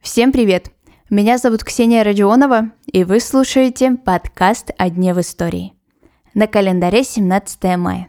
Всем 0.00 0.32
привет! 0.32 0.70
Меня 1.10 1.36
зовут 1.36 1.62
Ксения 1.62 2.02
Родионова, 2.02 2.70
и 2.86 3.04
вы 3.04 3.20
слушаете 3.20 3.90
подкаст 3.92 4.70
«О 4.78 4.88
дне 4.88 5.12
в 5.12 5.20
истории». 5.20 5.74
На 6.32 6.46
календаре 6.46 7.04
17 7.04 7.76
мая. 7.76 8.08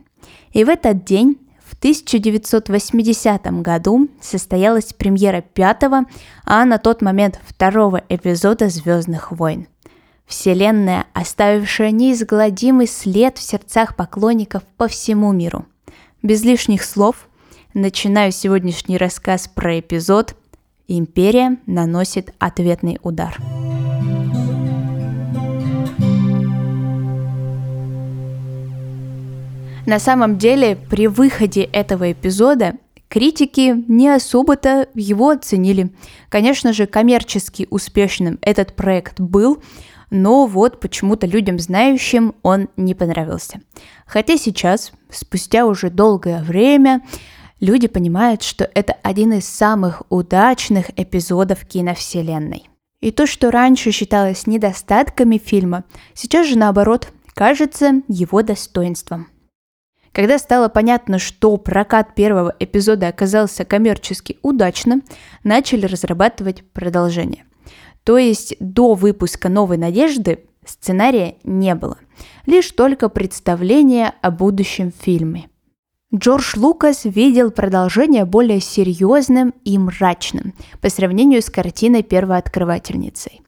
И 0.53 0.63
в 0.63 0.69
этот 0.69 1.03
день, 1.03 1.37
в 1.65 1.73
1980 1.73 3.61
году, 3.61 4.07
состоялась 4.21 4.93
премьера 4.93 5.41
пятого, 5.41 6.05
а 6.45 6.63
на 6.63 6.77
тот 6.77 7.01
момент 7.01 7.41
второго 7.45 8.03
эпизода 8.07 8.69
«Звездных 8.69 9.33
войн». 9.33 9.67
Вселенная, 10.25 11.07
оставившая 11.11 11.91
неизгладимый 11.91 12.87
след 12.87 13.37
в 13.37 13.41
сердцах 13.41 13.97
поклонников 13.97 14.63
по 14.77 14.87
всему 14.87 15.33
миру. 15.33 15.65
Без 16.23 16.45
лишних 16.45 16.85
слов, 16.85 17.27
начинаю 17.75 18.31
сегодняшний 18.31 18.97
рассказ 18.97 19.49
про 19.53 19.79
эпизод 19.79 20.35
«Империя 20.87 21.57
наносит 21.67 22.33
ответный 22.39 22.97
удар». 23.03 23.37
На 29.85 29.99
самом 29.99 30.37
деле, 30.37 30.77
при 30.89 31.07
выходе 31.07 31.63
этого 31.63 32.13
эпизода 32.13 32.75
критики 33.09 33.83
не 33.89 34.07
особо-то 34.07 34.87
его 34.95 35.29
оценили. 35.29 35.91
Конечно 36.29 36.71
же, 36.71 36.87
коммерчески 36.87 37.67
успешным 37.69 38.39
этот 38.41 38.73
проект 38.73 39.19
был, 39.19 39.61
но 40.09 40.47
вот 40.47 40.79
почему-то 40.79 41.27
людям 41.27 41.59
знающим 41.59 42.35
он 42.41 42.69
не 42.77 42.95
понравился. 42.95 43.59
Хотя 44.05 44.37
сейчас, 44.37 44.93
спустя 45.09 45.65
уже 45.65 45.89
долгое 45.89 46.41
время, 46.41 47.01
люди 47.65 47.87
понимают, 47.87 48.43
что 48.43 48.69
это 48.73 48.93
один 49.03 49.33
из 49.33 49.47
самых 49.47 50.03
удачных 50.09 50.91
эпизодов 50.95 51.65
киновселенной. 51.65 52.69
И 53.01 53.11
то, 53.11 53.27
что 53.27 53.51
раньше 53.51 53.91
считалось 53.91 54.47
недостатками 54.47 55.37
фильма, 55.37 55.83
сейчас 56.13 56.47
же 56.47 56.57
наоборот 56.57 57.09
кажется 57.33 58.01
его 58.07 58.41
достоинством. 58.41 59.27
Когда 60.11 60.37
стало 60.37 60.69
понятно, 60.69 61.19
что 61.19 61.57
прокат 61.57 62.15
первого 62.15 62.55
эпизода 62.59 63.09
оказался 63.09 63.65
коммерчески 63.65 64.37
удачным, 64.43 65.03
начали 65.43 65.85
разрабатывать 65.85 66.63
продолжение– 66.71 67.43
то 68.05 68.19
есть 68.19 68.55
до 68.59 68.93
выпуска 68.93 69.49
«Новой 69.49 69.77
надежды» 69.77 70.45
сценария 70.63 71.37
не 71.43 71.73
было, 71.73 71.97
лишь 72.45 72.69
только 72.71 73.09
представление 73.09 74.13
о 74.21 74.29
будущем 74.29 74.93
фильме. 74.97 75.49
Джордж 76.15 76.53
Лукас 76.55 77.03
видел 77.03 77.51
продолжение 77.51 78.23
более 78.23 78.61
серьезным 78.61 79.53
и 79.65 79.77
мрачным 79.77 80.53
по 80.79 80.89
сравнению 80.89 81.41
с 81.41 81.49
картиной 81.49 82.03
«Первооткрывательницей». 82.03 83.41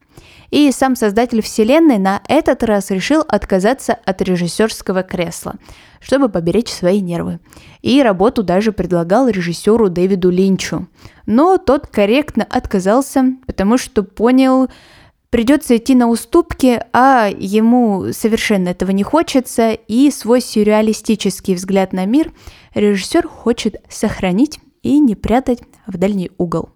И 0.49 0.69
сам 0.71 0.97
создатель 0.97 1.41
вселенной 1.41 1.97
на 1.97 2.21
этот 2.27 2.63
раз 2.63 2.91
решил 2.91 3.23
отказаться 3.25 3.93
от 3.93 4.21
режиссерского 4.21 5.03
кресла, 5.03 5.55
чтобы 6.01 6.27
поберечь 6.27 6.71
свои 6.71 6.99
нервы. 6.99 7.39
И 7.81 8.03
работу 8.03 8.43
даже 8.43 8.73
предлагал 8.73 9.29
режиссеру 9.29 9.89
Дэвиду 9.89 10.29
Линчу. 10.29 10.87
Но 11.25 11.57
тот 11.57 11.87
корректно 11.87 12.45
отказался, 12.49 13.33
потому 13.45 13.77
что 13.77 14.03
понял, 14.03 14.67
придется 15.37 15.77
идти 15.77 15.93
на 15.93 16.09
уступки, 16.09 16.81
а 16.93 17.29
ему 17.29 18.11
совершенно 18.11 18.69
этого 18.69 18.89
не 18.89 19.03
хочется, 19.03 19.73
и 19.73 20.09
свой 20.09 20.41
сюрреалистический 20.41 21.53
взгляд 21.53 21.93
на 21.93 22.07
мир 22.07 22.33
режиссер 22.73 23.27
хочет 23.27 23.75
сохранить 23.87 24.59
и 24.81 24.97
не 24.97 25.13
прятать 25.13 25.59
в 25.85 25.95
дальний 25.95 26.31
угол. 26.39 26.71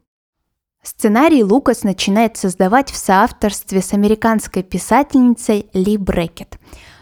Сценарий 0.83 1.43
Лукас 1.43 1.81
начинает 1.81 2.37
создавать 2.37 2.91
в 2.91 2.97
соавторстве 2.97 3.81
с 3.81 3.93
американской 3.93 4.61
писательницей 4.61 5.65
Ли 5.73 5.97
Брекет. 5.97 6.59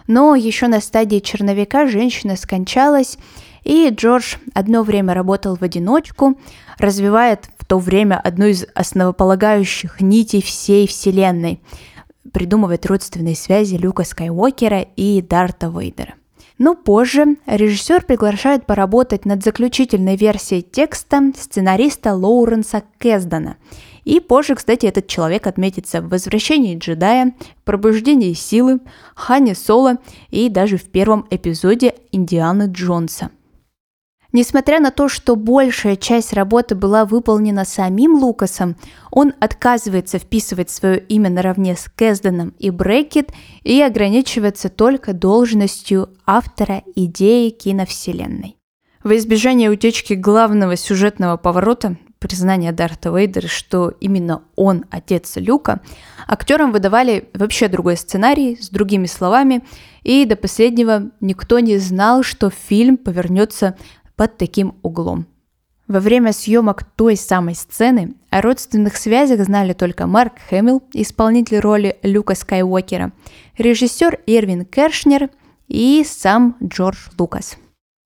Но 0.08 0.36
еще 0.36 0.70
на 0.70 0.80
стадии 0.80 1.20
черновика 1.20 1.88
женщина 1.88 2.38
скончалась, 2.38 3.18
и 3.66 3.90
Джордж 3.90 4.38
одно 4.54 4.84
время 4.84 5.14
работал 5.14 5.58
в 5.58 5.62
одиночку, 5.62 6.40
развивает 6.78 7.50
то 7.70 7.78
время 7.78 8.20
одну 8.20 8.48
из 8.48 8.66
основополагающих 8.74 10.02
нитей 10.02 10.42
всей 10.42 10.88
Вселенной, 10.88 11.62
придумывает 12.34 12.88
родственные 12.88 13.36
связи 13.36 13.76
Люка 13.76 14.04
Скайуокера 14.04 14.88
и 14.96 15.22
Дарта 15.22 15.68
Вейдера. 15.68 16.16
Но 16.58 16.74
позже 16.76 17.38
режиссер 17.46 18.06
приглашает 18.06 18.66
поработать 18.66 19.24
над 19.26 19.44
заключительной 19.44 20.16
версией 20.16 20.64
текста 20.64 21.32
сценариста 21.38 22.16
Лоуренса 22.16 22.82
Кездана. 22.98 23.58
И 24.04 24.20
позже, 24.20 24.56
кстати, 24.56 24.88
этот 24.88 25.06
человек 25.06 25.46
отметится 25.46 26.02
в 26.02 26.10
«Возвращении 26.10 26.76
джедая», 26.76 27.36
«Пробуждении 27.66 28.34
силы», 28.34 28.80
«Хане 29.14 29.54
Соло» 29.54 29.98
и 30.32 30.50
даже 30.50 30.78
в 30.78 30.86
первом 30.86 31.28
эпизоде 31.30 31.94
«Индианы 32.12 32.64
Джонса». 32.72 33.30
Несмотря 34.32 34.80
на 34.80 34.92
то, 34.92 35.10
что 35.10 35.36
большая 35.36 35.96
часть 35.96 36.34
работы 36.34 36.76
была 36.76 37.06
выполнена 37.06 37.66
самим 37.66 38.14
Лукасом, 38.16 38.76
он 39.10 39.34
отказывается 39.40 40.20
вписывать 40.20 40.70
свое 40.70 41.00
имя 41.00 41.32
наравне 41.32 41.76
с 41.76 41.90
Кэзденом 41.96 42.54
и 42.60 42.70
Брекет 42.70 43.32
и 43.64 43.82
ограничивается 43.82 44.70
только 44.70 45.14
должностью 45.14 46.10
автора 46.28 46.84
идеи 46.96 47.50
киновселенной. 47.50 48.58
Во 49.04 49.16
избежание 49.18 49.72
утечки 49.72 50.14
главного 50.14 50.76
сюжетного 50.76 51.38
поворота, 51.38 51.98
признания 52.20 52.74
Дарта 52.74 53.10
Вейдера, 53.10 53.48
что 53.48 53.94
именно 54.02 54.44
он 54.56 54.86
отец 54.92 55.38
Люка, 55.38 55.80
актерам 56.28 56.72
выдавали 56.72 57.30
вообще 57.34 57.70
другой 57.70 57.96
сценарий 57.96 58.58
с 58.62 58.70
другими 58.70 59.06
словами, 59.06 59.64
и 60.04 60.26
до 60.26 60.36
последнего 60.36 61.12
никто 61.22 61.60
не 61.60 61.78
знал, 61.78 62.24
что 62.24 62.50
фильм 62.50 62.98
повернется 62.98 63.78
под 64.20 64.38
таким 64.38 64.76
углом. 64.82 65.28
Во 65.88 66.02
время 66.02 66.34
съемок 66.34 66.84
той 66.84 67.16
самой 67.16 67.56
сцены 67.56 68.16
о 68.30 68.42
родственных 68.42 68.98
связях 68.98 69.46
знали 69.46 69.72
только 69.72 70.08
Марк 70.08 70.34
Хэмилл, 70.50 70.84
исполнитель 70.92 71.60
роли 71.60 71.98
Люка 72.04 72.36
Скайуокера, 72.36 73.14
режиссер 73.58 74.20
Ирвин 74.26 74.66
Кершнер 74.66 75.30
и 75.70 76.04
сам 76.06 76.58
Джордж 76.62 77.08
Лукас. 77.18 77.56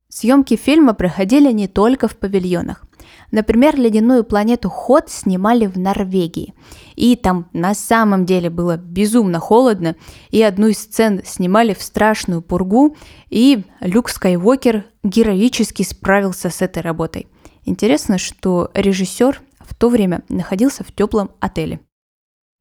Съемки 0.07 0.55
фильма 0.55 0.93
проходили 0.93 1.51
не 1.51 1.67
только 1.67 2.07
в 2.07 2.15
павильонах. 2.15 2.82
Например, 3.31 3.75
«Ледяную 3.75 4.23
планету 4.23 4.69
Ход» 4.69 5.09
снимали 5.09 5.65
в 5.65 5.77
Норвегии. 5.77 6.53
И 6.95 7.15
там 7.15 7.49
на 7.53 7.73
самом 7.73 8.25
деле 8.25 8.49
было 8.49 8.77
безумно 8.77 9.39
холодно, 9.39 9.95
и 10.29 10.41
одну 10.41 10.67
из 10.67 10.79
сцен 10.79 11.21
снимали 11.25 11.73
в 11.73 11.81
страшную 11.81 12.41
пургу, 12.41 12.95
и 13.29 13.63
Люк 13.79 14.09
Скайуокер 14.09 14.85
героически 15.03 15.83
справился 15.83 16.49
с 16.49 16.61
этой 16.61 16.81
работой. 16.81 17.27
Интересно, 17.65 18.17
что 18.17 18.69
режиссер 18.73 19.41
в 19.59 19.75
то 19.75 19.89
время 19.89 20.23
находился 20.29 20.83
в 20.83 20.91
теплом 20.91 21.31
отеле. 21.39 21.79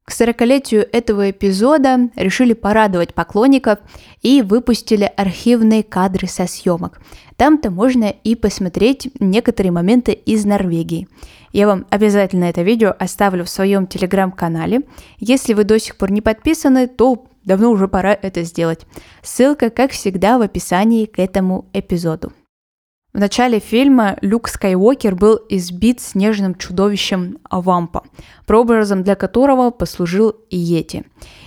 К 0.05 0.11
40-летию 0.11 0.87
этого 0.91 1.31
эпизода 1.31 2.09
решили 2.15 2.53
порадовать 2.53 3.13
поклонников 3.13 3.79
и 4.21 4.41
выпустили 4.41 5.09
архивные 5.15 5.81
кадры 5.81 6.27
со 6.27 6.45
съемок. 6.45 6.99
Там-то 7.37 7.71
можно 7.71 8.13
и 8.23 8.35
посмотреть 8.35 9.09
некоторые 9.19 9.71
моменты 9.71 10.11
из 10.11 10.43
Норвегии. 10.43 11.07
Я 11.53 11.67
вам 11.67 11.85
обязательно 11.89 12.45
это 12.45 12.63
видео 12.63 12.93
оставлю 12.99 13.45
в 13.45 13.49
своем 13.49 13.87
телеграм-канале. 13.87 14.81
Если 15.19 15.53
вы 15.53 15.63
до 15.63 15.79
сих 15.79 15.95
пор 15.95 16.11
не 16.11 16.21
подписаны, 16.21 16.87
то 16.87 17.25
давно 17.45 17.71
уже 17.71 17.87
пора 17.87 18.17
это 18.21 18.43
сделать. 18.43 18.81
Ссылка, 19.21 19.69
как 19.69 19.91
всегда, 19.91 20.37
в 20.37 20.41
описании 20.41 21.05
к 21.05 21.17
этому 21.17 21.65
эпизоду. 21.71 22.33
В 23.13 23.19
начале 23.19 23.59
фильма 23.59 24.17
Люк 24.21 24.47
Скайуокер 24.47 25.13
был 25.13 25.39
избит 25.47 26.01
снежным 26.01 26.55
чудовищем 26.55 27.37
Вампа, 27.51 28.01
прообразом 28.47 29.03
для 29.03 29.13
которого 29.13 29.69
послужил 29.69 30.35
Йети. 30.49 31.03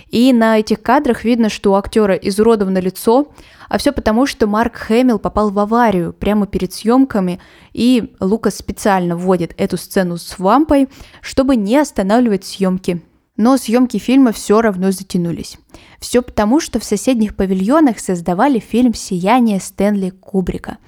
И 0.07 0.31
на 0.31 0.59
этих 0.59 0.81
кадрах 0.81 1.25
видно, 1.25 1.49
что 1.49 1.73
у 1.73 1.75
актера 1.75 2.15
изуродовано 2.15 2.77
лицо, 2.77 3.33
а 3.67 3.77
все 3.79 3.91
потому, 3.91 4.25
что 4.25 4.47
Марк 4.47 4.77
Хэмилл 4.77 5.19
попал 5.19 5.49
в 5.49 5.59
аварию 5.59 6.13
прямо 6.13 6.47
перед 6.47 6.71
съемками, 6.71 7.41
и 7.73 8.15
Лукас 8.21 8.55
специально 8.55 9.17
вводит 9.17 9.53
эту 9.57 9.75
сцену 9.75 10.15
с 10.15 10.39
вампой, 10.39 10.87
чтобы 11.19 11.57
не 11.57 11.75
останавливать 11.75 12.45
съемки. 12.45 13.01
Но 13.35 13.57
съемки 13.57 13.97
фильма 13.97 14.31
все 14.31 14.61
равно 14.61 14.91
затянулись. 14.91 15.57
Все 15.99 16.21
потому, 16.21 16.61
что 16.61 16.79
в 16.79 16.85
соседних 16.85 17.35
павильонах 17.35 17.99
создавали 17.99 18.59
фильм 18.59 18.93
«Сияние» 18.93 19.59
Стэнли 19.59 20.11
Кубрика– 20.11 20.77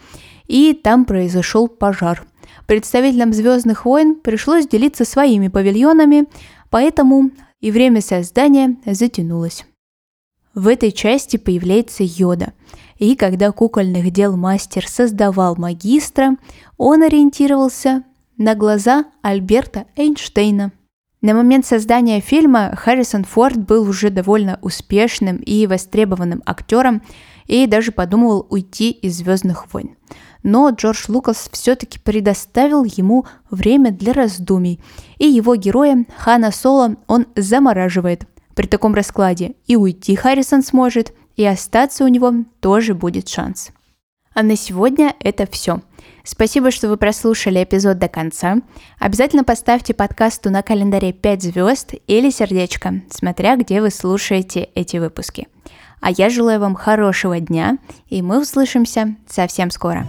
и 0.50 0.74
там 0.74 1.06
произошел 1.06 1.70
пожар. 1.70 2.26
Представителям 2.66 3.32
«Звездных 3.32 3.86
войн» 3.86 4.16
пришлось 4.16 4.68
делиться 4.68 5.06
своими 5.06 5.48
павильонами, 5.48 6.26
поэтому 6.70 7.30
и 7.62 7.72
время 7.72 8.02
создания 8.02 8.78
затянулось. 8.86 9.66
В 10.56 10.68
этой 10.68 10.92
части 10.92 11.38
появляется 11.38 12.04
Йода. 12.04 12.54
И 12.98 13.16
когда 13.16 13.52
кукольных 13.52 14.12
дел 14.12 14.36
мастер 14.36 14.88
создавал 14.88 15.56
магистра, 15.56 16.36
он 16.78 17.04
ориентировался 17.04 18.04
на 18.38 18.56
глаза 18.56 19.06
Альберта 19.22 19.86
Эйнштейна. 19.96 20.72
На 21.22 21.34
момент 21.34 21.66
создания 21.66 22.22
фильма 22.22 22.76
Харрисон 22.76 23.24
Форд 23.26 23.58
был 23.58 23.88
уже 23.88 24.10
довольно 24.10 24.58
успешным 24.62 25.38
и 25.38 25.68
востребованным 25.68 26.42
актером 26.46 27.04
и 27.46 27.68
даже 27.68 27.92
подумывал 27.92 28.48
уйти 28.50 28.90
из 28.92 29.18
«Звездных 29.18 29.72
войн». 29.74 29.96
Но 30.44 30.70
Джордж 30.70 31.06
Лукас 31.08 31.50
все-таки 31.52 32.00
предоставил 32.00 32.84
ему 32.84 33.26
время 33.50 33.92
для 33.92 34.14
раздумий, 34.14 34.80
и 35.18 35.28
его 35.28 35.56
героя 35.56 36.06
Хана 36.18 36.52
Соло 36.52 36.96
он 37.08 37.28
замораживает. 37.36 38.26
При 38.56 38.68
таком 38.68 38.94
раскладе 38.94 39.56
и 39.68 39.76
уйти 39.76 40.16
Харрисон 40.16 40.64
сможет, 40.64 41.14
и 41.36 41.46
остаться 41.46 42.04
у 42.04 42.08
него 42.08 42.34
тоже 42.60 42.94
будет 42.94 43.30
шанс. 43.30 43.70
А 44.34 44.44
на 44.44 44.56
сегодня 44.56 45.16
это 45.20 45.48
все. 45.50 45.82
Спасибо, 46.24 46.72
что 46.72 46.88
вы 46.88 46.98
прослушали 46.98 47.64
эпизод 47.64 47.98
до 47.98 48.08
конца. 48.08 48.58
Обязательно 49.00 49.44
поставьте 49.44 49.94
подкасту 49.94 50.50
на 50.50 50.62
календаре 50.62 51.12
5 51.12 51.42
звезд 51.42 51.94
или 52.08 52.30
сердечко, 52.30 53.02
смотря 53.10 53.56
где 53.56 53.82
вы 53.82 53.90
слушаете 53.90 54.70
эти 54.76 54.98
выпуски. 54.98 55.48
А 56.02 56.12
я 56.12 56.30
желаю 56.30 56.60
вам 56.60 56.76
хорошего 56.76 57.40
дня, 57.40 57.78
и 58.08 58.22
мы 58.22 58.42
услышимся 58.42 59.16
совсем 59.28 59.72
скоро. 59.72 60.06